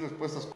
respuestas. 0.00 0.48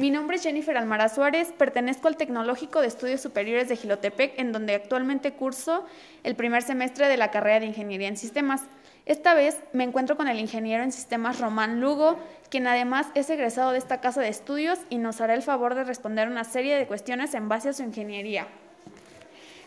Mi 0.00 0.10
nombre 0.10 0.36
es 0.36 0.42
Jennifer 0.42 0.74
Almara 0.78 1.10
Suárez, 1.10 1.52
pertenezco 1.52 2.08
al 2.08 2.16
Tecnológico 2.16 2.80
de 2.80 2.86
Estudios 2.86 3.20
Superiores 3.20 3.68
de 3.68 3.76
Gilotepec, 3.76 4.38
en 4.38 4.50
donde 4.50 4.74
actualmente 4.74 5.34
curso 5.34 5.84
el 6.24 6.36
primer 6.36 6.62
semestre 6.62 7.06
de 7.06 7.18
la 7.18 7.30
carrera 7.30 7.60
de 7.60 7.66
Ingeniería 7.66 8.08
en 8.08 8.16
Sistemas. 8.16 8.62
Esta 9.04 9.34
vez 9.34 9.58
me 9.74 9.84
encuentro 9.84 10.16
con 10.16 10.26
el 10.26 10.38
ingeniero 10.38 10.82
en 10.82 10.92
sistemas 10.92 11.38
Román 11.38 11.82
Lugo, 11.82 12.16
quien 12.48 12.66
además 12.66 13.08
es 13.14 13.28
egresado 13.28 13.72
de 13.72 13.78
esta 13.78 14.00
casa 14.00 14.22
de 14.22 14.28
estudios 14.28 14.78
y 14.88 14.96
nos 14.96 15.20
hará 15.20 15.34
el 15.34 15.42
favor 15.42 15.74
de 15.74 15.84
responder 15.84 16.28
una 16.28 16.44
serie 16.44 16.76
de 16.76 16.86
cuestiones 16.86 17.34
en 17.34 17.50
base 17.50 17.68
a 17.68 17.72
su 17.74 17.82
ingeniería. 17.82 18.46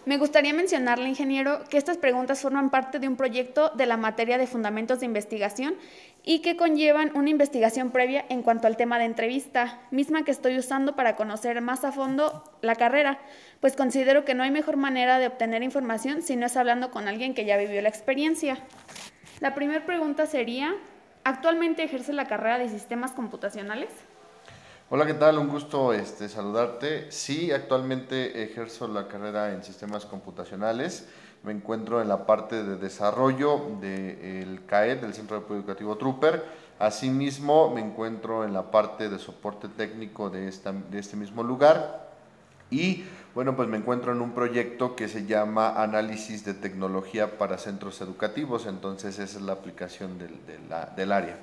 Me 0.05 0.17
gustaría 0.17 0.53
mencionarle, 0.53 1.07
ingeniero, 1.07 1.63
que 1.69 1.77
estas 1.77 1.97
preguntas 1.97 2.41
forman 2.41 2.69
parte 2.69 2.99
de 2.99 3.07
un 3.07 3.15
proyecto 3.15 3.69
de 3.69 3.85
la 3.85 3.95
materia 3.95 4.37
de 4.37 4.47
fundamentos 4.47 4.99
de 4.99 5.05
investigación 5.05 5.75
y 6.23 6.39
que 6.39 6.55
conllevan 6.55 7.11
una 7.15 7.29
investigación 7.29 7.91
previa 7.91 8.25
en 8.29 8.43
cuanto 8.43 8.67
al 8.67 8.77
tema 8.77 8.97
de 8.97 9.05
entrevista, 9.05 9.81
misma 9.91 10.23
que 10.23 10.31
estoy 10.31 10.57
usando 10.57 10.95
para 10.95 11.17
conocer 11.17 11.59
más 11.61 11.83
a 11.83 11.91
fondo 11.91 12.43
la 12.61 12.75
carrera, 12.75 13.19
pues 13.59 13.75
considero 13.75 14.23
que 14.23 14.33
no 14.33 14.43
hay 14.43 14.51
mejor 14.51 14.77
manera 14.77 15.19
de 15.19 15.27
obtener 15.27 15.63
información 15.63 16.21
si 16.21 16.37
no 16.37 16.45
es 16.45 16.55
hablando 16.55 16.91
con 16.91 17.09
alguien 17.09 17.33
que 17.33 17.45
ya 17.45 17.57
vivió 17.57 17.81
la 17.81 17.89
experiencia. 17.89 18.57
La 19.41 19.53
primera 19.53 19.85
pregunta 19.85 20.25
sería, 20.25 20.73
¿actualmente 21.25 21.83
ejerce 21.83 22.13
la 22.13 22.27
carrera 22.27 22.57
de 22.57 22.69
sistemas 22.69 23.11
computacionales? 23.11 23.89
Hola, 24.89 25.05
¿qué 25.05 25.15
tal? 25.15 25.39
Un 25.39 25.49
gusto 25.49 25.91
este, 25.91 26.29
saludarte. 26.29 27.11
Sí, 27.11 27.51
actualmente 27.51 28.43
ejerzo 28.43 28.87
la 28.87 29.07
carrera 29.07 29.51
en 29.51 29.63
sistemas 29.63 30.05
computacionales. 30.05 31.07
Me 31.43 31.51
encuentro 31.51 32.01
en 32.01 32.07
la 32.07 32.25
parte 32.25 32.63
de 32.63 32.77
desarrollo 32.77 33.77
del 33.81 34.65
CAE, 34.65 34.95
del 34.95 35.13
Centro 35.13 35.41
de 35.41 35.55
Educativo 35.55 35.97
Trooper. 35.97 36.43
Asimismo, 36.79 37.69
me 37.69 37.81
encuentro 37.81 38.45
en 38.45 38.53
la 38.53 38.71
parte 38.71 39.09
de 39.09 39.19
soporte 39.19 39.67
técnico 39.67 40.29
de, 40.29 40.47
esta, 40.47 40.71
de 40.71 40.99
este 40.99 41.17
mismo 41.17 41.43
lugar. 41.43 42.09
Y 42.71 43.03
bueno, 43.35 43.55
pues 43.55 43.67
me 43.67 43.77
encuentro 43.77 44.13
en 44.13 44.21
un 44.21 44.31
proyecto 44.31 44.95
que 44.95 45.07
se 45.07 45.25
llama 45.25 45.81
Análisis 45.81 46.45
de 46.45 46.53
Tecnología 46.53 47.37
para 47.37 47.57
Centros 47.57 47.99
Educativos. 47.99 48.65
Entonces, 48.65 49.19
esa 49.19 49.37
es 49.37 49.43
la 49.43 49.53
aplicación 49.53 50.17
del, 50.17 50.39
del 50.95 51.11
área. 51.11 51.37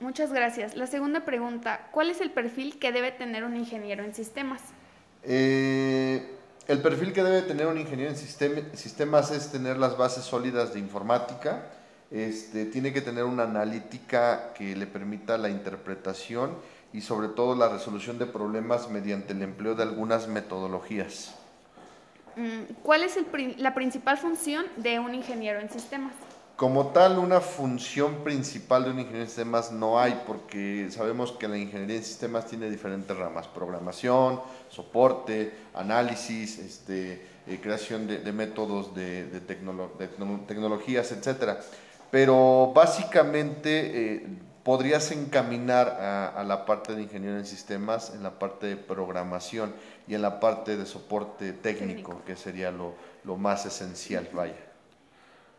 Muchas 0.00 0.32
gracias. 0.32 0.76
La 0.76 0.86
segunda 0.86 1.24
pregunta, 1.24 1.88
¿cuál 1.92 2.10
es 2.10 2.20
el 2.20 2.30
perfil 2.30 2.78
que 2.78 2.92
debe 2.92 3.12
tener 3.12 3.44
un 3.44 3.56
ingeniero 3.56 4.04
en 4.04 4.14
sistemas? 4.14 4.60
Eh, 5.24 6.07
el 6.68 6.82
perfil 6.82 7.14
que 7.14 7.22
debe 7.22 7.42
tener 7.42 7.66
un 7.66 7.78
ingeniero 7.78 8.10
en 8.10 8.16
sistemas 8.16 9.30
es 9.30 9.50
tener 9.50 9.78
las 9.78 9.96
bases 9.96 10.24
sólidas 10.24 10.74
de 10.74 10.78
informática, 10.78 11.64
este, 12.10 12.66
tiene 12.66 12.92
que 12.92 13.00
tener 13.00 13.24
una 13.24 13.44
analítica 13.44 14.52
que 14.52 14.76
le 14.76 14.86
permita 14.86 15.38
la 15.38 15.48
interpretación 15.48 16.56
y 16.92 17.00
sobre 17.00 17.28
todo 17.28 17.54
la 17.54 17.70
resolución 17.70 18.18
de 18.18 18.26
problemas 18.26 18.90
mediante 18.90 19.32
el 19.32 19.42
empleo 19.42 19.74
de 19.74 19.82
algunas 19.82 20.28
metodologías. 20.28 21.34
Mm, 22.36 22.74
¿Cuál 22.82 23.02
es 23.02 23.18
la 23.56 23.74
principal 23.74 24.18
función 24.18 24.66
de 24.76 25.00
un 25.00 25.14
ingeniero 25.14 25.60
en 25.60 25.70
sistemas? 25.70 26.12
Como 26.58 26.88
tal, 26.88 27.20
una 27.20 27.40
función 27.40 28.24
principal 28.24 28.82
de 28.82 28.90
un 28.90 28.98
ingeniero 28.98 29.22
en 29.22 29.28
sistemas 29.28 29.70
no 29.70 30.00
hay, 30.00 30.20
porque 30.26 30.88
sabemos 30.90 31.30
que 31.30 31.46
la 31.46 31.56
ingeniería 31.56 31.98
en 31.98 32.02
sistemas 32.02 32.46
tiene 32.46 32.68
diferentes 32.68 33.16
ramas, 33.16 33.46
programación, 33.46 34.40
soporte, 34.68 35.52
análisis, 35.72 36.58
este, 36.58 37.24
eh, 37.46 37.60
creación 37.62 38.08
de, 38.08 38.32
métodos 38.32 38.92
de, 38.92 39.40
tecnologías, 40.48 41.12
etc. 41.12 41.58
Pero 42.10 42.72
básicamente 42.74 44.16
eh, 44.16 44.26
podrías 44.64 45.12
encaminar 45.12 45.86
a, 46.36 46.42
la 46.42 46.66
parte 46.66 46.96
de 46.96 47.02
ingeniería 47.02 47.38
en 47.38 47.46
sistemas, 47.46 48.12
en 48.16 48.24
la 48.24 48.36
parte 48.36 48.66
de 48.66 48.76
programación 48.76 49.72
y 50.08 50.16
en 50.16 50.22
la 50.22 50.40
parte 50.40 50.76
de 50.76 50.86
soporte 50.86 51.52
técnico, 51.52 52.20
que 52.26 52.34
sería 52.34 52.72
lo, 52.72 52.94
lo 53.22 53.36
más 53.36 53.64
esencial, 53.64 54.28
vaya. 54.32 54.67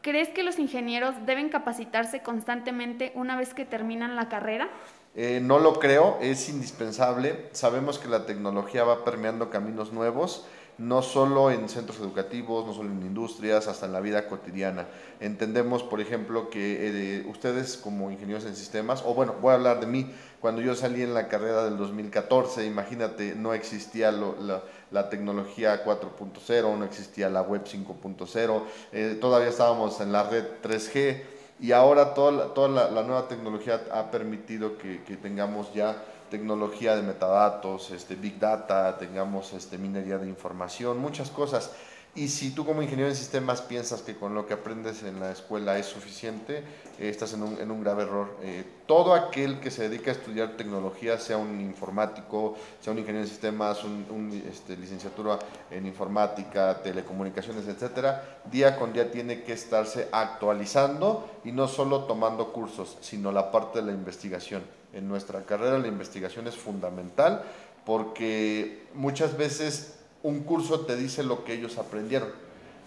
¿Crees 0.01 0.29
que 0.29 0.43
los 0.43 0.59
ingenieros 0.59 1.13
deben 1.25 1.49
capacitarse 1.49 2.21
constantemente 2.21 3.11
una 3.15 3.35
vez 3.35 3.53
que 3.53 3.65
terminan 3.65 4.15
la 4.15 4.29
carrera? 4.29 4.69
Eh, 5.15 5.41
no 5.41 5.59
lo 5.59 5.79
creo, 5.79 6.17
es 6.21 6.47
indispensable. 6.47 7.49
Sabemos 7.51 7.99
que 7.99 8.07
la 8.07 8.25
tecnología 8.25 8.85
va 8.85 9.03
permeando 9.03 9.49
caminos 9.49 9.91
nuevos 9.91 10.47
no 10.79 11.01
solo 11.01 11.51
en 11.51 11.67
centros 11.67 11.99
educativos, 11.99 12.65
no 12.65 12.73
solo 12.73 12.89
en 12.89 13.01
industrias, 13.01 13.67
hasta 13.67 13.85
en 13.85 13.91
la 13.91 13.99
vida 13.99 14.27
cotidiana. 14.27 14.87
Entendemos, 15.19 15.83
por 15.83 15.99
ejemplo, 15.99 16.49
que 16.49 17.19
eh, 17.19 17.25
ustedes 17.27 17.75
como 17.75 18.09
ingenieros 18.11 18.45
en 18.45 18.55
sistemas, 18.55 19.03
o 19.05 19.13
bueno, 19.13 19.35
voy 19.41 19.51
a 19.51 19.55
hablar 19.55 19.81
de 19.81 19.87
mí, 19.87 20.09
cuando 20.39 20.61
yo 20.61 20.73
salí 20.75 21.01
en 21.01 21.13
la 21.13 21.27
carrera 21.27 21.65
del 21.65 21.77
2014, 21.77 22.65
imagínate, 22.65 23.35
no 23.35 23.53
existía 23.53 24.11
la, 24.11 24.63
tecnología 25.09 25.83
4.0, 25.83 26.77
no 26.77 26.85
existía 26.85 27.29
la 27.29 27.41
web 27.41 27.63
5.0, 27.63 28.63
eh, 28.91 29.17
todavía 29.19 29.49
estábamos 29.49 29.99
en 30.01 30.11
la 30.11 30.23
red 30.23 30.45
3G 30.63 31.21
y 31.59 31.71
ahora 31.71 32.13
toda, 32.13 32.53
toda 32.53 32.89
la, 32.89 33.03
nueva 33.03 33.27
tecnología 33.27 33.81
ha 33.91 34.11
permitido 34.11 34.77
que, 34.77 35.03
que 35.03 35.17
tengamos 35.17 35.73
ya 35.73 36.03
tecnología 36.29 36.95
de 36.95 37.01
metadatos, 37.01 37.91
este, 37.91 38.15
big 38.15 38.39
data, 38.39 38.97
tengamos 38.97 39.53
este, 39.53 39.77
minería 39.77 40.17
de 40.17 40.27
información, 40.27 40.97
muchas 40.99 41.29
cosas. 41.29 41.71
Y 42.15 42.27
si 42.27 42.51
tú 42.51 42.65
como 42.65 42.81
ingeniero 42.81 43.09
en 43.09 43.15
sistemas 43.15 43.61
piensas 43.61 44.01
que 44.01 44.15
con 44.15 44.33
lo 44.33 44.47
que 44.47 44.55
aprendes 44.55 45.03
en 45.03 45.19
la 45.19 45.31
escuela 45.31 45.77
es 45.77 45.85
suficiente, 45.85 46.63
eh, 46.97 47.07
estás 47.07 47.33
en 47.33 47.43
un, 47.43 47.61
en 47.61 47.69
un, 47.69 47.81
grave 47.81 48.03
error. 48.03 48.35
Eh, 48.41 48.63
todo 48.87 49.13
aquel 49.13 49.59
que 49.59 49.69
se 49.69 49.87
dedica 49.87 50.09
a 50.09 50.15
estudiar 50.15 50.57
tecnología, 50.57 51.19
sea 51.19 51.37
un 51.37 51.61
informático, 51.61 52.57
sea 52.81 52.93
un 52.93 52.99
ingeniero 52.99 53.25
en 53.25 53.29
sistemas, 53.29 53.83
un, 53.83 54.43
este, 54.51 54.75
licenciatura 54.75 55.37
en 55.69 55.85
informática, 55.85 56.81
telecomunicaciones, 56.81 57.67
etcétera, 57.67 58.41
día 58.51 58.75
con 58.75 58.91
día 58.91 59.11
tiene 59.11 59.43
que 59.43 59.53
estarse 59.53 60.09
actualizando 60.11 61.29
y 61.45 61.51
no 61.51 61.67
solo 61.67 62.05
tomando 62.05 62.51
cursos, 62.51 62.97
sino 63.01 63.31
la 63.31 63.51
parte 63.51 63.79
de 63.79 63.85
la 63.85 63.91
investigación. 63.91 64.63
En 64.93 65.07
nuestra 65.07 65.43
carrera 65.43 65.77
la 65.77 65.87
investigación 65.87 66.47
es 66.47 66.55
fundamental 66.55 67.43
porque 67.85 68.87
muchas 68.95 69.37
veces 69.37 69.98
un 70.23 70.43
curso 70.43 70.81
te 70.81 70.95
dice 70.95 71.23
lo 71.23 71.43
que 71.43 71.53
ellos 71.53 71.77
aprendieron 71.77 72.29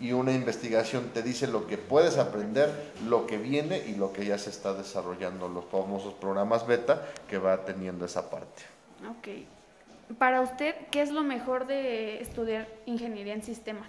y 0.01 0.13
una 0.13 0.33
investigación 0.33 1.11
te 1.15 1.23
dice 1.23 1.47
lo 1.47 1.69
que 1.69 1.79
puedes 1.79 2.19
aprender, 2.19 2.93
lo 3.07 3.27
que 3.27 3.39
viene 3.39 3.79
y 3.87 3.95
lo 3.95 4.13
que 4.13 4.27
ya 4.27 4.37
se 4.37 4.51
está 4.51 4.75
desarrollando, 4.75 5.49
los 5.49 5.65
famosos 5.67 6.15
programas 6.15 6.67
beta 6.67 7.09
que 7.29 7.39
va 7.39 7.65
teniendo 7.65 8.05
esa 8.05 8.29
parte. 8.29 8.63
Ok. 9.09 10.17
Para 10.19 10.41
usted, 10.41 10.75
¿qué 10.91 11.03
es 11.03 11.13
lo 11.13 11.23
mejor 11.23 11.67
de 11.67 12.21
estudiar 12.21 12.69
ingeniería 12.85 13.33
en 13.33 13.43
sistemas? 13.43 13.89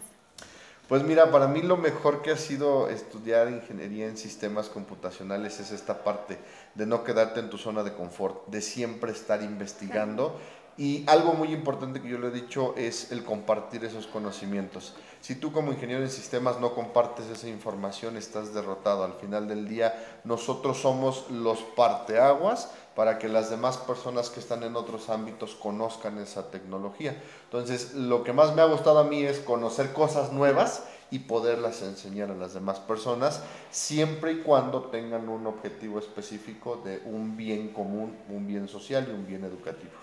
Pues 0.88 1.02
mira, 1.02 1.32
para 1.32 1.48
mí 1.48 1.62
lo 1.62 1.78
mejor 1.78 2.22
que 2.22 2.30
ha 2.32 2.38
sido 2.38 2.90
estudiar 2.90 3.50
ingeniería 3.50 4.06
en 4.06 4.18
sistemas 4.18 4.70
computacionales 4.70 5.60
es 5.60 5.72
esta 5.72 6.04
parte 6.04 6.38
de 6.76 6.86
no 6.86 7.04
quedarte 7.04 7.40
en 7.40 7.50
tu 7.50 7.58
zona 7.58 7.84
de 7.84 7.94
confort, 7.94 8.46
de 8.48 8.62
siempre 8.62 9.12
estar 9.12 9.42
investigando 9.42 10.40
y 10.78 11.04
algo 11.08 11.34
muy 11.34 11.54
importante 11.54 12.02
que 12.02 12.10
yo 12.10 12.18
le 12.18 12.28
he 12.28 12.32
dicho 12.32 12.74
es 12.76 13.12
el 13.12 13.24
compartir 13.24 13.86
esos 13.86 14.08
conocimientos. 14.08 14.94
Si 15.22 15.36
tú 15.36 15.54
como 15.54 15.72
ingeniero 15.72 16.02
en 16.02 16.10
sistemas 16.10 16.60
no 16.60 16.74
compartes 16.74 17.28
esa 17.28 17.48
información, 17.48 18.18
estás 18.18 18.54
derrotado. 18.54 19.04
Al 19.04 19.14
final 19.14 19.48
del 19.48 19.70
día, 19.70 20.20
nosotros 20.24 20.82
somos 20.82 21.30
los 21.30 21.60
parteaguas 21.60 22.72
para 22.96 23.20
que 23.20 23.30
las 23.30 23.50
demás 23.50 23.78
personas 23.78 24.30
que 24.30 24.40
están 24.40 24.64
en 24.64 24.76
otros 24.76 25.10
ámbitos 25.10 25.56
conozcan 25.56 26.18
esa 26.18 26.50
tecnología. 26.50 27.22
Entonces, 27.46 27.94
lo 27.94 28.24
que 28.24 28.34
más 28.34 28.56
me 28.56 28.62
ha 28.62 28.66
gustado 28.66 29.00
a 29.00 29.06
mí 29.06 29.24
es 29.24 29.40
conocer 29.40 29.94
cosas 29.94 30.34
nuevas 30.34 30.84
y 31.10 31.20
poderlas 31.20 31.84
enseñar 31.84 32.32
a 32.32 32.36
las 32.36 32.56
demás 32.56 32.80
personas, 32.80 33.44
siempre 33.70 34.34
y 34.34 34.38
cuando 34.40 34.86
tengan 34.86 35.30
un 35.30 35.46
objetivo 35.46 36.00
específico 36.00 36.82
de 36.84 37.02
un 37.06 37.38
bien 37.38 37.70
común, 37.70 38.18
un 38.30 38.48
bien 38.48 38.68
social 38.68 39.06
y 39.08 39.12
un 39.12 39.28
bien 39.28 39.44
educativo. 39.44 40.03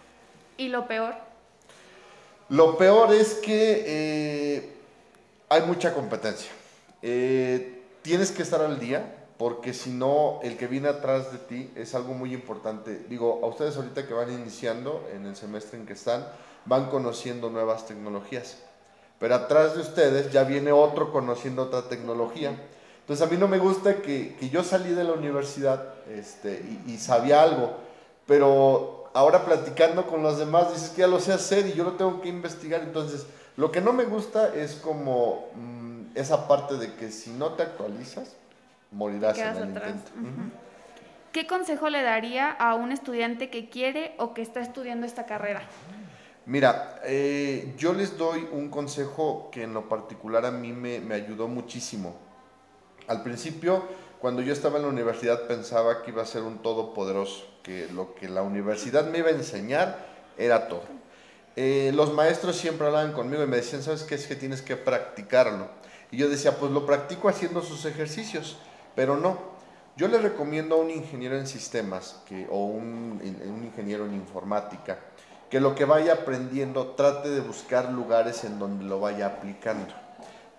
¿Y 0.60 0.68
lo 0.68 0.86
peor? 0.86 1.14
Lo 2.50 2.76
peor 2.76 3.14
es 3.14 3.32
que 3.36 3.82
eh, 3.86 4.72
hay 5.48 5.62
mucha 5.62 5.94
competencia. 5.94 6.50
Eh, 7.00 7.82
tienes 8.02 8.30
que 8.30 8.42
estar 8.42 8.60
al 8.60 8.78
día 8.78 9.24
porque 9.38 9.72
si 9.72 9.88
no, 9.88 10.38
el 10.42 10.58
que 10.58 10.66
viene 10.66 10.88
atrás 10.88 11.32
de 11.32 11.38
ti 11.38 11.70
es 11.76 11.94
algo 11.94 12.12
muy 12.12 12.34
importante. 12.34 13.06
Digo, 13.08 13.40
a 13.42 13.46
ustedes 13.46 13.74
ahorita 13.76 14.06
que 14.06 14.12
van 14.12 14.30
iniciando 14.30 15.08
en 15.14 15.24
el 15.24 15.34
semestre 15.34 15.78
en 15.78 15.86
que 15.86 15.94
están, 15.94 16.26
van 16.66 16.90
conociendo 16.90 17.48
nuevas 17.48 17.86
tecnologías. 17.86 18.58
Pero 19.18 19.36
atrás 19.36 19.76
de 19.76 19.80
ustedes 19.80 20.30
ya 20.30 20.44
viene 20.44 20.72
otro 20.72 21.10
conociendo 21.10 21.62
otra 21.62 21.88
tecnología. 21.88 22.54
Entonces 23.00 23.26
a 23.26 23.30
mí 23.30 23.38
no 23.38 23.48
me 23.48 23.56
gusta 23.56 24.02
que, 24.02 24.36
que 24.38 24.50
yo 24.50 24.62
salí 24.62 24.92
de 24.92 25.04
la 25.04 25.12
universidad 25.14 25.94
este, 26.10 26.62
y, 26.86 26.92
y 26.92 26.98
sabía 26.98 27.42
algo, 27.42 27.78
pero 28.26 28.99
ahora 29.14 29.44
platicando 29.44 30.06
con 30.06 30.22
los 30.22 30.38
demás 30.38 30.72
dices 30.72 30.90
que 30.90 31.00
ya 31.00 31.06
lo 31.06 31.20
sé 31.20 31.32
hacer 31.32 31.66
y 31.66 31.72
yo 31.72 31.84
lo 31.84 31.92
tengo 31.92 32.20
que 32.20 32.28
investigar. 32.28 32.82
Entonces, 32.82 33.26
lo 33.56 33.70
que 33.70 33.80
no 33.80 33.92
me 33.92 34.04
gusta 34.04 34.54
es 34.54 34.74
como 34.74 35.48
mm, 35.54 36.16
esa 36.16 36.48
parte 36.48 36.76
de 36.76 36.94
que 36.94 37.10
si 37.10 37.30
no 37.30 37.52
te 37.52 37.62
actualizas, 37.62 38.36
morirás 38.90 39.38
en 39.38 39.56
el 39.56 39.68
intento. 39.68 40.10
¿qué 41.32 41.46
consejo 41.46 41.88
le 41.90 42.02
daría 42.02 42.50
a 42.50 42.74
un 42.74 42.90
estudiante 42.90 43.50
que 43.50 43.68
quiere 43.68 44.14
o 44.18 44.34
que 44.34 44.42
está 44.42 44.60
estudiando 44.60 45.06
esta 45.06 45.26
carrera? 45.26 45.62
Mira, 46.46 47.00
eh, 47.04 47.74
yo 47.76 47.92
les 47.92 48.18
doy 48.18 48.48
un 48.50 48.70
consejo 48.70 49.48
que 49.52 49.62
en 49.62 49.74
lo 49.74 49.88
particular 49.88 50.44
a 50.44 50.50
mí 50.50 50.72
me, 50.72 50.98
me 50.98 51.14
ayudó 51.14 51.46
muchísimo. 51.46 52.16
Al 53.06 53.22
principio, 53.22 53.84
cuando 54.20 54.42
yo 54.42 54.52
estaba 54.52 54.76
en 54.76 54.82
la 54.82 54.88
universidad, 54.88 55.46
pensaba 55.46 56.02
que 56.02 56.10
iba 56.10 56.22
a 56.22 56.26
ser 56.26 56.42
un 56.42 56.58
todopoderoso, 56.58 57.46
que 57.62 57.88
lo 57.88 58.14
que 58.14 58.28
la 58.28 58.42
universidad 58.42 59.06
me 59.06 59.18
iba 59.18 59.28
a 59.28 59.32
enseñar 59.32 60.06
era 60.36 60.68
todo. 60.68 60.82
Eh, 61.56 61.90
los 61.94 62.12
maestros 62.12 62.56
siempre 62.56 62.86
hablaban 62.86 63.12
conmigo 63.12 63.42
y 63.42 63.46
me 63.46 63.56
decían, 63.56 63.82
¿sabes 63.82 64.02
qué? 64.02 64.14
Es 64.14 64.26
que 64.26 64.36
tienes 64.36 64.60
que 64.60 64.76
practicarlo. 64.76 65.68
Y 66.10 66.18
yo 66.18 66.28
decía, 66.28 66.56
pues 66.58 66.70
lo 66.70 66.84
practico 66.84 67.28
haciendo 67.28 67.62
sus 67.62 67.86
ejercicios, 67.86 68.58
pero 68.94 69.16
no. 69.16 69.38
Yo 69.96 70.06
le 70.08 70.18
recomiendo 70.18 70.76
a 70.76 70.78
un 70.78 70.90
ingeniero 70.90 71.36
en 71.36 71.46
sistemas 71.46 72.22
o 72.50 72.66
un, 72.66 73.20
un 73.22 73.64
ingeniero 73.64 74.04
en 74.06 74.14
informática 74.14 74.98
que 75.50 75.60
lo 75.60 75.74
que 75.74 75.84
vaya 75.84 76.12
aprendiendo 76.12 76.88
trate 76.88 77.28
de 77.28 77.40
buscar 77.40 77.90
lugares 77.90 78.44
en 78.44 78.58
donde 78.58 78.84
lo 78.84 79.00
vaya 79.00 79.26
aplicando 79.26 79.92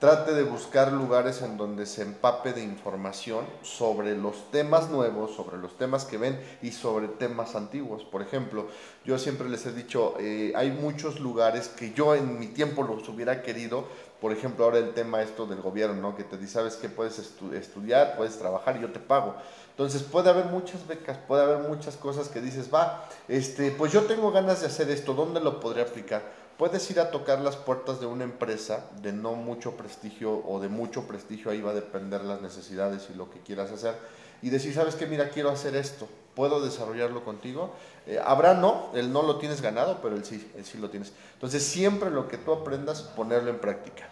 trate 0.02 0.34
de 0.34 0.42
buscar 0.42 0.92
lugares 0.92 1.44
en 1.44 1.58
donde 1.58 1.86
se 1.86 2.02
empape 2.02 2.54
de 2.54 2.64
información 2.64 3.46
sobre 3.62 4.18
los 4.18 4.50
temas 4.50 4.90
nuevos, 4.90 5.36
sobre 5.36 5.60
los 5.60 5.78
temas 5.78 6.06
que 6.06 6.18
ven 6.18 6.42
y 6.64 6.72
sobre 6.72 7.08
temas 7.08 7.54
antiguos. 7.54 8.04
Por 8.04 8.24
ejemplo, 8.24 8.66
yo 9.06 9.20
siempre 9.20 9.48
les 9.48 9.64
he 9.68 9.74
dicho, 9.74 10.16
eh, 10.20 10.54
hay 10.56 10.72
muchos 10.72 11.20
lugares 11.20 11.68
que 11.68 11.94
yo 11.94 12.16
en 12.16 12.40
mi 12.40 12.48
tiempo 12.48 12.82
los 12.82 13.08
hubiera 13.10 13.44
querido, 13.44 13.86
por 14.20 14.32
ejemplo, 14.32 14.66
ahora 14.66 14.80
el 14.80 14.96
tema 14.96 15.22
esto 15.22 15.46
del 15.46 15.62
gobierno, 15.62 16.02
¿no? 16.02 16.16
que 16.16 16.24
te 16.24 16.36
dice, 16.36 16.54
sabes 16.54 16.78
que 16.78 16.90
puedes 16.90 17.20
estudiar, 17.20 18.18
puedes 18.18 18.40
trabajar 18.40 18.78
y 18.78 18.82
yo 18.82 18.92
te 18.92 19.00
pago. 19.00 19.36
Entonces 19.70 20.02
puede 20.02 20.32
haber 20.32 20.46
muchas 20.46 20.88
becas, 20.88 21.20
puede 21.28 21.44
haber 21.44 21.60
muchas 21.70 21.96
cosas 21.96 22.28
que 22.28 22.42
dices, 22.42 22.74
va, 22.74 23.08
este, 23.28 23.70
pues 23.70 23.92
yo 23.92 24.02
tengo 24.06 24.32
ganas 24.32 24.62
de 24.62 24.68
hacer 24.68 24.90
esto, 24.90 25.14
¿dónde 25.14 25.40
lo 25.40 25.60
podría 25.60 25.84
aplicar? 25.84 26.41
Puedes 26.62 26.92
ir 26.92 27.00
a 27.00 27.10
tocar 27.10 27.40
las 27.40 27.56
puertas 27.56 28.00
de 28.00 28.06
una 28.06 28.24
empresa 28.24 28.86
de 29.02 29.12
no 29.12 29.34
mucho 29.34 29.72
prestigio 29.78 30.44
o 30.46 30.60
de 30.60 30.70
mucho 30.70 31.08
prestigio, 31.08 31.50
ahí 31.50 31.60
va 31.60 31.72
a 31.72 31.74
depender 31.74 32.24
las 32.24 32.40
necesidades 32.40 33.08
y 33.12 33.18
lo 33.18 33.32
que 33.32 33.40
quieras 33.40 33.72
hacer, 33.72 33.96
y 34.44 34.52
decir, 34.52 34.72
sabes 34.72 34.94
que 34.94 35.08
mira, 35.08 35.30
quiero 35.30 35.50
hacer 35.50 35.76
esto, 35.76 36.08
¿puedo 36.36 36.64
desarrollarlo 36.64 37.26
contigo? 37.26 37.74
Eh, 38.06 38.20
habrá 38.24 38.54
no, 38.54 38.92
el 38.94 39.12
no 39.12 39.24
lo 39.24 39.40
tienes 39.40 39.60
ganado, 39.60 40.04
pero 40.04 40.16
el 40.16 40.24
sí, 40.24 40.52
el 40.56 40.64
sí 40.64 40.78
lo 40.78 40.92
tienes. 40.92 41.14
Entonces 41.34 41.64
siempre 41.64 42.12
lo 42.12 42.28
que 42.28 42.38
tú 42.38 42.54
aprendas, 42.54 43.02
ponerlo 43.02 43.50
en 43.50 43.58
práctica 43.58 44.08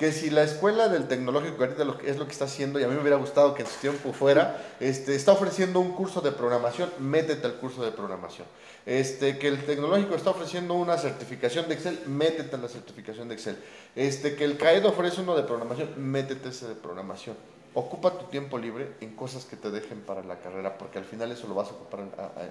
que 0.00 0.12
si 0.12 0.30
la 0.30 0.44
escuela 0.44 0.88
del 0.88 1.08
tecnológico 1.08 1.62
ahorita 1.62 1.82
es 2.06 2.16
lo 2.16 2.24
que 2.24 2.32
está 2.32 2.46
haciendo, 2.46 2.80
y 2.80 2.84
a 2.84 2.88
mí 2.88 2.94
me 2.94 3.02
hubiera 3.02 3.18
gustado 3.18 3.52
que 3.52 3.64
en 3.64 3.68
su 3.68 3.78
tiempo 3.80 4.14
fuera, 4.14 4.56
este, 4.80 5.14
está 5.14 5.32
ofreciendo 5.32 5.78
un 5.78 5.92
curso 5.92 6.22
de 6.22 6.32
programación, 6.32 6.88
métete 7.00 7.46
al 7.46 7.56
curso 7.56 7.84
de 7.84 7.90
programación. 7.90 8.46
Este, 8.86 9.38
que 9.38 9.48
el 9.48 9.62
tecnológico 9.66 10.14
está 10.14 10.30
ofreciendo 10.30 10.72
una 10.72 10.96
certificación 10.96 11.68
de 11.68 11.74
Excel, 11.74 12.00
métete 12.06 12.56
a 12.56 12.58
la 12.58 12.68
certificación 12.68 13.28
de 13.28 13.34
Excel. 13.34 13.58
Este, 13.94 14.36
que 14.36 14.44
el 14.44 14.56
CAED 14.56 14.86
ofrece 14.86 15.20
uno 15.20 15.36
de 15.36 15.42
programación, 15.42 15.90
métete 15.98 16.48
ese 16.48 16.66
de 16.66 16.76
programación. 16.76 17.36
Ocupa 17.74 18.10
tu 18.12 18.24
tiempo 18.24 18.56
libre 18.56 18.94
en 19.02 19.14
cosas 19.14 19.44
que 19.44 19.56
te 19.56 19.70
dejen 19.70 20.00
para 20.00 20.24
la 20.24 20.38
carrera, 20.38 20.78
porque 20.78 20.96
al 20.96 21.04
final 21.04 21.30
eso 21.30 21.46
lo 21.46 21.54
vas 21.54 21.68
a 21.68 21.72
ocupar 21.72 22.00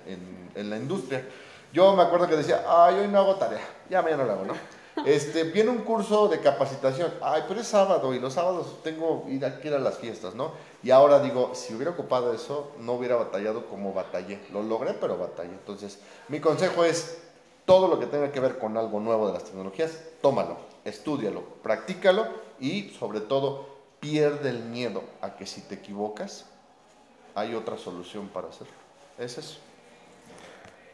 en, 0.05 0.51
en 0.53 0.69
la 0.69 0.77
industria. 0.77 1.25
Yo 1.73 1.95
me 1.95 2.03
acuerdo 2.03 2.27
que 2.27 2.35
decía, 2.35 2.63
ay, 2.67 2.99
hoy 2.99 3.07
no 3.07 3.17
hago 3.17 3.37
tarea, 3.37 3.67
ya 3.89 4.03
mañana 4.03 4.23
lo 4.23 4.33
hago, 4.33 4.45
¿no? 4.45 4.78
Este, 5.05 5.43
viene 5.43 5.69
un 5.69 5.79
curso 5.79 6.27
de 6.27 6.39
capacitación. 6.39 7.13
Ay, 7.21 7.43
pero 7.47 7.61
es 7.61 7.67
sábado 7.67 8.13
y 8.13 8.19
los 8.19 8.33
sábados 8.33 8.77
tengo 8.83 9.25
ir 9.27 9.45
a, 9.45 9.59
ir 9.63 9.73
a 9.73 9.79
las 9.79 9.97
fiestas, 9.97 10.35
¿no? 10.35 10.51
Y 10.83 10.91
ahora 10.91 11.19
digo, 11.19 11.51
si 11.53 11.73
hubiera 11.73 11.91
ocupado 11.91 12.33
eso, 12.33 12.71
no 12.79 12.93
hubiera 12.93 13.15
batallado 13.15 13.65
como 13.67 13.93
batallé. 13.93 14.39
Lo 14.51 14.63
logré, 14.63 14.93
pero 14.93 15.17
batallé. 15.17 15.51
Entonces, 15.51 15.99
mi 16.27 16.39
consejo 16.39 16.83
es, 16.83 17.19
todo 17.65 17.87
lo 17.87 17.99
que 17.99 18.07
tenga 18.07 18.31
que 18.31 18.39
ver 18.39 18.57
con 18.57 18.77
algo 18.77 18.99
nuevo 18.99 19.27
de 19.27 19.33
las 19.33 19.43
tecnologías, 19.43 19.91
tómalo, 20.21 20.57
estúdialo, 20.85 21.43
practícalo 21.61 22.25
y 22.59 22.89
sobre 22.97 23.21
todo, 23.21 23.67
pierde 23.99 24.49
el 24.49 24.63
miedo 24.63 25.03
a 25.21 25.35
que 25.35 25.45
si 25.45 25.61
te 25.61 25.75
equivocas, 25.75 26.45
hay 27.35 27.53
otra 27.53 27.77
solución 27.77 28.27
para 28.29 28.47
hacerlo. 28.47 28.73
Es 29.17 29.37
eso. 29.37 29.59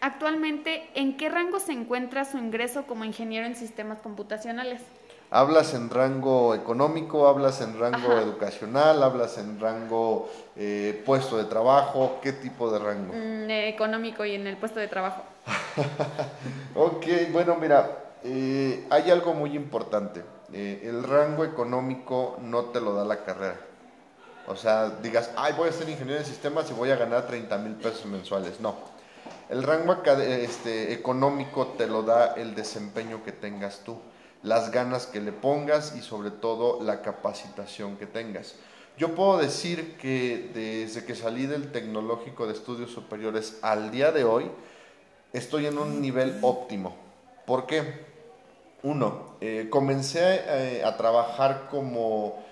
Actualmente, 0.06 0.88
¿en 0.94 1.18
qué 1.18 1.30
rango 1.30 1.60
se 1.60 1.72
encuentra 1.72 2.26
su 2.26 2.38
ingreso 2.38 2.86
como 2.86 3.06
ingeniero 3.06 3.48
en 3.48 3.56
sistemas 3.56 3.98
computacionales? 4.04 4.80
¿Hablas 5.32 5.74
en 5.74 5.90
rango 5.90 6.54
económico? 6.54 7.28
¿Hablas 7.28 7.60
en 7.62 7.80
rango 7.80 8.14
educacional? 8.14 9.02
¿Hablas 9.02 9.40
en 9.40 9.60
rango 9.60 10.30
eh, 10.58 11.02
puesto 11.08 11.38
de 11.38 11.46
trabajo? 11.46 12.20
¿Qué 12.22 12.34
tipo 12.34 12.70
de 12.70 12.78
rango? 12.78 13.14
Mm, 13.16 13.50
económico 13.50 14.24
y 14.24 14.36
en 14.36 14.46
el 14.46 14.58
puesto 14.58 14.80
de 14.80 14.88
trabajo. 14.88 15.24
ok, 16.76 17.08
bueno, 17.32 17.56
mira, 17.56 17.90
eh, 18.24 18.86
hay 18.92 19.10
algo 19.10 19.34
muy 19.34 19.56
importante. 19.56 20.22
Eh, 20.54 20.82
el 20.84 21.02
rango 21.02 21.44
económico 21.44 22.38
no 22.44 22.66
te 22.66 22.80
lo 22.80 22.94
da 22.94 23.06
la 23.06 23.24
carrera. 23.24 23.60
O 24.46 24.56
sea, 24.56 24.88
digas, 25.02 25.32
ay, 25.36 25.56
voy 25.58 25.70
a 25.70 25.72
ser 25.72 25.90
ingeniero 25.90 26.20
en 26.20 26.28
sistemas 26.28 26.70
y 26.70 26.76
voy 26.76 26.92
a 26.92 26.96
ganar 26.96 27.26
30 27.26 27.58
mil 27.58 27.74
pesos 27.74 28.06
mensuales. 28.06 28.60
No 28.60 28.94
el 29.50 29.64
rango 29.64 30.02
este, 30.04 30.94
económico 30.94 31.74
te 31.78 31.88
lo 31.88 32.04
da 32.04 32.34
el 32.34 32.56
desempeño 32.56 33.24
que 33.24 33.32
tengas 33.32 33.80
tú, 33.84 33.98
las 34.44 34.72
ganas 34.72 35.06
que 35.06 35.22
le 35.22 35.32
pongas 35.32 35.96
y 35.96 36.02
sobre 36.02 36.32
todo 36.32 36.82
la 36.84 37.02
capacitación 37.02 37.98
que 37.98 38.06
tengas. 38.06 38.56
Yo 38.98 39.14
puedo 39.14 39.38
decir 39.38 39.98
que 39.98 40.52
desde 40.54 41.06
que 41.06 41.16
salí 41.16 41.48
del 41.48 41.72
tecnológico 41.72 42.48
de 42.48 42.54
estudios 42.54 42.92
superiores 42.92 43.60
al 43.62 43.92
día 43.92 44.12
de 44.12 44.24
hoy, 44.24 44.50
estoy 45.34 45.66
en 45.66 45.78
un 45.78 46.02
nivel 46.02 46.40
óptimo. 46.42 46.96
¿Por 47.46 47.66
qué? 47.66 48.06
Uno, 48.84 49.36
eh, 49.42 49.68
comencé 49.70 50.44
eh, 50.48 50.84
a 50.86 50.96
trabajar 50.96 51.68
como 51.70 52.46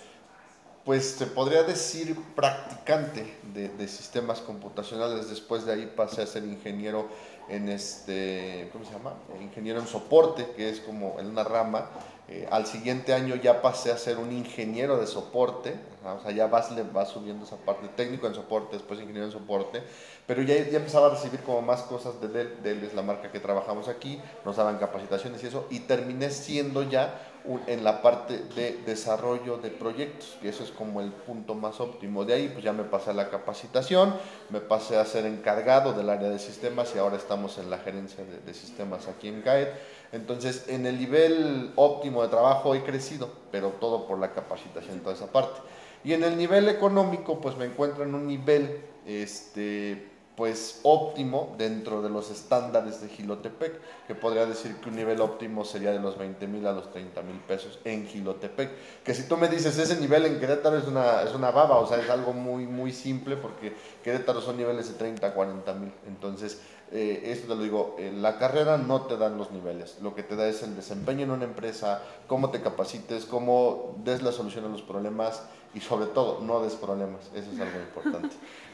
pues 0.85 1.11
se 1.11 1.27
podría 1.27 1.63
decir 1.63 2.17
practicante 2.35 3.37
de, 3.53 3.87
sistemas 3.87 4.39
computacionales. 4.41 5.29
Después 5.29 5.65
de 5.65 5.73
ahí 5.73 5.93
pasé 5.95 6.23
a 6.23 6.27
ser 6.27 6.43
ingeniero 6.43 7.07
en 7.49 7.69
este, 7.69 8.69
¿cómo 8.71 8.85
se 8.85 8.91
llama? 8.91 9.13
Ingeniero 9.41 9.79
en 9.79 9.87
soporte, 9.87 10.47
que 10.55 10.69
es 10.69 10.79
como 10.79 11.19
en 11.19 11.27
una 11.27 11.43
rama. 11.43 11.89
Eh, 12.29 12.47
al 12.49 12.65
siguiente 12.65 13.13
año 13.13 13.35
ya 13.35 13.61
pasé 13.61 13.91
a 13.91 13.97
ser 13.97 14.17
un 14.17 14.31
ingeniero 14.31 14.97
de 14.97 15.05
soporte, 15.07 15.75
o 16.05 16.21
sea, 16.21 16.31
ya 16.31 16.47
vas, 16.47 16.69
vas 16.93 17.09
subiendo 17.09 17.45
esa 17.45 17.57
parte, 17.57 17.89
técnico 17.97 18.27
en 18.27 18.33
soporte, 18.33 18.77
después 18.77 18.99
ingeniero 19.01 19.25
en 19.25 19.33
soporte, 19.33 19.83
pero 20.25 20.41
ya, 20.41 20.55
ya 20.55 20.77
empezaba 20.77 21.07
a 21.07 21.09
recibir 21.09 21.41
como 21.41 21.61
más 21.61 21.81
cosas 21.81 22.21
de 22.21 22.29
Dell, 22.29 22.63
Dell 22.63 22.83
es 22.85 22.93
la 22.93 23.01
marca 23.01 23.29
que 23.29 23.41
trabajamos 23.41 23.89
aquí, 23.89 24.21
nos 24.45 24.55
daban 24.55 24.77
capacitaciones 24.77 25.43
y 25.43 25.47
eso, 25.47 25.67
y 25.69 25.81
terminé 25.81 26.29
siendo 26.29 26.89
ya 26.89 27.19
en 27.67 27.83
la 27.83 28.01
parte 28.01 28.37
de 28.55 28.79
desarrollo 28.85 29.57
de 29.57 29.69
proyectos, 29.69 30.37
que 30.41 30.49
eso 30.49 30.63
es 30.63 30.71
como 30.71 31.01
el 31.01 31.11
punto 31.11 31.55
más 31.55 31.79
óptimo. 31.81 32.23
De 32.23 32.33
ahí 32.33 32.49
pues 32.49 32.63
ya 32.63 32.71
me 32.71 32.83
pasé 32.83 33.09
a 33.09 33.13
la 33.13 33.29
capacitación, 33.29 34.15
me 34.49 34.61
pasé 34.61 34.97
a 34.97 35.05
ser 35.05 35.25
encargado 35.25 35.93
del 35.93 36.09
área 36.09 36.29
de 36.29 36.39
sistemas 36.39 36.93
y 36.95 36.99
ahora 36.99 37.17
estamos 37.33 37.57
en 37.57 37.71
la 37.71 37.79
gerencia 37.79 38.23
de, 38.45 38.53
sistemas 38.53 39.07
aquí 39.07 39.27
en 39.27 39.41
CAED. 39.41 39.69
Entonces, 40.11 40.65
en 40.67 40.85
el 40.85 40.99
nivel 40.99 41.71
óptimo 41.75 42.21
de 42.21 42.29
trabajo 42.29 42.75
he 42.75 42.83
crecido, 42.83 43.27
pero 43.51 43.69
todo 43.69 44.05
por 44.05 44.19
la 44.19 44.33
capacitación, 44.33 44.99
toda 44.99 45.15
esa 45.15 45.31
parte. 45.31 45.59
Y 46.03 46.13
en 46.13 46.23
el 46.23 46.37
nivel 46.37 46.69
económico, 46.69 47.41
pues 47.41 47.57
me 47.57 47.65
encuentro 47.65 48.03
en 48.03 48.13
un 48.13 48.27
nivel 48.27 48.85
este, 49.07 50.11
pues 50.35 50.79
óptimo 50.83 51.53
dentro 51.57 52.01
de 52.01 52.09
los 52.09 52.31
estándares 52.31 53.01
de 53.01 53.09
Gilotepec, 53.09 53.79
que 54.07 54.15
podría 54.15 54.45
decir 54.45 54.75
que 54.77 54.89
un 54.89 54.95
nivel 54.95 55.21
óptimo 55.21 55.63
sería 55.63 55.91
de 55.91 55.99
los 55.99 56.17
20 56.17 56.47
mil 56.47 56.65
a 56.65 56.71
los 56.71 56.91
30 56.91 57.21
mil 57.21 57.37
pesos 57.37 57.79
en 57.83 58.07
Gilotepec. 58.07 58.71
Que 59.03 59.13
si 59.13 59.23
tú 59.27 59.37
me 59.37 59.47
dices 59.47 59.77
ese 59.77 59.99
nivel 59.99 60.25
en 60.25 60.39
Querétaro 60.39 60.77
es 60.77 60.87
una, 60.87 61.21
es 61.21 61.33
una 61.35 61.51
baba, 61.51 61.77
o 61.77 61.87
sea, 61.87 61.99
es 61.99 62.09
algo 62.09 62.33
muy, 62.33 62.65
muy 62.65 62.91
simple 62.91 63.37
porque 63.37 63.73
Querétaro 64.03 64.41
son 64.41 64.57
niveles 64.57 64.87
de 64.87 64.95
30 64.95 65.27
a 65.27 65.33
40 65.33 65.73
mil. 65.75 65.93
Entonces, 66.07 66.59
eh, 66.91 67.31
esto 67.31 67.47
te 67.47 67.55
lo 67.55 67.63
digo, 67.63 67.95
eh, 67.99 68.11
la 68.11 68.37
carrera 68.37 68.77
no 68.77 69.03
te 69.03 69.17
dan 69.17 69.37
los 69.37 69.51
niveles, 69.51 69.97
lo 70.01 70.13
que 70.13 70.21
te 70.21 70.35
da 70.35 70.47
es 70.47 70.61
el 70.63 70.75
desempeño 70.75 71.23
en 71.23 71.31
una 71.31 71.45
empresa, 71.45 72.01
cómo 72.27 72.51
te 72.51 72.61
capacites, 72.61 73.25
cómo 73.25 73.95
des 74.03 74.21
la 74.21 74.31
solución 74.31 74.65
a 74.65 74.69
los 74.69 74.83
problemas 74.83 75.41
y 75.73 75.79
sobre 75.79 76.05
todo 76.07 76.41
no 76.41 76.61
des 76.61 76.75
problemas, 76.75 77.31
eso 77.33 77.51
es 77.51 77.59
algo 77.59 77.79
importante. 77.79 78.35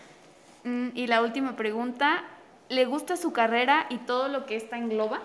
Mm, 0.63 0.89
y 0.93 1.07
la 1.07 1.21
última 1.21 1.55
pregunta, 1.55 2.23
¿le 2.69 2.85
gusta 2.85 3.17
su 3.17 3.31
carrera 3.31 3.87
y 3.89 3.99
todo 3.99 4.27
lo 4.27 4.45
que 4.45 4.55
esta 4.55 4.77
engloba? 4.77 5.21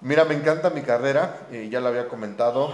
Mira, 0.00 0.24
me 0.24 0.34
encanta 0.34 0.70
mi 0.70 0.82
carrera, 0.82 1.48
eh, 1.50 1.68
ya 1.70 1.80
lo 1.80 1.88
había 1.88 2.08
comentado, 2.08 2.72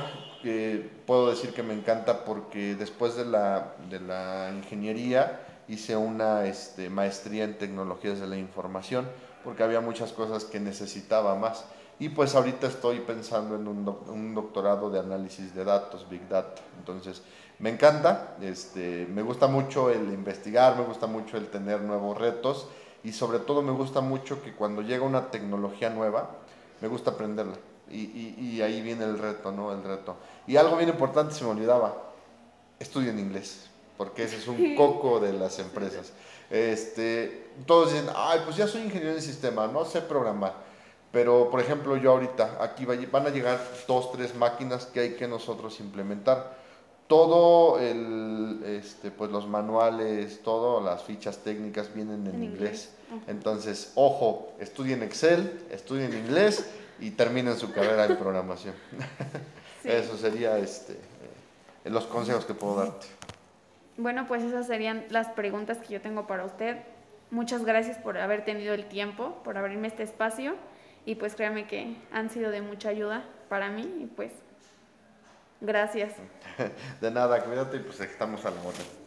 puedo 1.06 1.30
decir 1.30 1.54
que 1.54 1.62
me 1.62 1.72
encanta 1.72 2.24
porque 2.24 2.74
después 2.74 3.16
de 3.16 3.24
la, 3.24 3.72
de 3.88 3.98
la 3.98 4.50
ingeniería 4.54 5.40
hice 5.66 5.96
una 5.96 6.44
este, 6.44 6.90
maestría 6.90 7.44
en 7.44 7.56
tecnologías 7.56 8.20
de 8.20 8.26
la 8.26 8.36
información 8.36 9.08
porque 9.42 9.62
había 9.62 9.80
muchas 9.80 10.12
cosas 10.12 10.44
que 10.44 10.60
necesitaba 10.60 11.34
más. 11.34 11.64
Y 11.98 12.08
pues 12.08 12.34
ahorita 12.34 12.66
estoy 12.66 13.00
pensando 13.00 13.54
en 13.54 13.68
un 13.68 14.34
doctorado 14.34 14.90
de 14.90 14.98
análisis 14.98 15.54
de 15.54 15.64
datos, 15.64 16.08
Big 16.10 16.28
Data. 16.28 16.60
Entonces, 16.78 17.22
me 17.58 17.70
encanta, 17.70 18.36
este, 18.42 19.06
me 19.10 19.22
gusta 19.22 19.46
mucho 19.46 19.90
el 19.90 20.12
investigar, 20.12 20.76
me 20.76 20.84
gusta 20.84 21.06
mucho 21.06 21.36
el 21.36 21.48
tener 21.48 21.80
nuevos 21.80 22.18
retos 22.18 22.68
y 23.04 23.12
sobre 23.12 23.38
todo 23.38 23.62
me 23.62 23.72
gusta 23.72 24.00
mucho 24.00 24.42
que 24.42 24.52
cuando 24.52 24.82
llega 24.82 25.04
una 25.04 25.30
tecnología 25.30 25.90
nueva, 25.90 26.30
me 26.80 26.88
gusta 26.88 27.12
aprenderla. 27.12 27.56
Y, 27.90 28.00
y, 28.00 28.36
y 28.38 28.62
ahí 28.62 28.80
viene 28.80 29.04
el 29.04 29.18
reto, 29.18 29.52
¿no? 29.52 29.72
El 29.72 29.82
reto. 29.84 30.16
Y 30.46 30.56
algo 30.56 30.76
bien 30.76 30.88
importante, 30.88 31.34
se 31.34 31.44
me 31.44 31.50
olvidaba, 31.50 31.94
estudien 32.78 33.18
inglés, 33.18 33.68
porque 33.96 34.24
ese 34.24 34.36
es 34.36 34.48
un 34.48 34.74
coco 34.74 35.20
de 35.20 35.32
las 35.32 35.58
empresas. 35.58 36.12
Este, 36.50 37.50
todos 37.66 37.92
dicen, 37.92 38.08
ay, 38.16 38.40
pues 38.44 38.56
ya 38.56 38.66
soy 38.66 38.82
ingeniero 38.82 39.14
de 39.14 39.20
sistema, 39.20 39.66
no 39.66 39.84
sé 39.84 40.00
programar. 40.00 40.54
Pero, 41.12 41.48
por 41.50 41.60
ejemplo, 41.60 41.96
yo 41.96 42.10
ahorita, 42.10 42.58
aquí 42.60 42.84
van 42.84 43.26
a 43.26 43.30
llegar 43.30 43.60
dos, 43.86 44.10
tres 44.12 44.34
máquinas 44.34 44.86
que 44.86 45.00
hay 45.00 45.14
que 45.14 45.28
nosotros 45.28 45.78
implementar 45.78 46.63
todo 47.06 47.78
el, 47.78 48.62
este, 48.64 49.10
pues 49.10 49.30
los 49.30 49.46
manuales, 49.46 50.42
todas 50.42 50.84
las 50.84 51.02
fichas 51.04 51.38
técnicas 51.38 51.94
vienen 51.94 52.26
en, 52.26 52.42
inglés. 52.42 52.90
Entonces, 53.26 53.92
ojo, 53.94 54.52
estudien 54.58 55.02
Excel, 55.02 55.64
estudien 55.70 56.12
inglés 56.14 56.70
y 56.98 57.10
terminen 57.10 57.56
su 57.56 57.72
carrera 57.72 58.06
en 58.06 58.16
programación. 58.16 58.74
Eso 59.84 60.16
sería 60.16 60.58
este, 60.58 60.94
eh, 60.94 61.90
los 61.90 62.06
consejos 62.06 62.44
que 62.46 62.54
puedo 62.54 62.76
darte. 62.76 63.06
Bueno, 63.96 64.26
pues 64.26 64.42
esas 64.42 64.66
serían 64.66 65.04
las 65.10 65.28
preguntas 65.28 65.78
que 65.78 65.94
yo 65.94 66.00
tengo 66.00 66.26
para 66.26 66.44
usted. 66.44 66.78
Muchas 67.30 67.64
gracias 67.64 67.98
por 67.98 68.18
haber 68.18 68.44
tenido 68.44 68.74
el 68.74 68.86
tiempo, 68.86 69.36
por 69.44 69.58
abrirme 69.58 69.88
este 69.88 70.02
espacio 70.02 70.54
y 71.06 71.16
pues 71.16 71.34
créame 71.34 71.66
que 71.66 71.96
han 72.12 72.30
sido 72.30 72.50
de 72.50 72.62
mucha 72.62 72.88
ayuda 72.88 73.24
para 73.48 73.70
mí 73.70 73.82
y 74.00 74.06
pues 74.06 74.32
Gracias. 75.60 76.14
De 77.00 77.10
nada, 77.10 77.42
cuídate 77.44 77.78
y 77.78 77.80
pues 77.80 78.00
estamos 78.00 78.44
a 78.44 78.50
la 78.50 78.60
orden. 78.60 79.03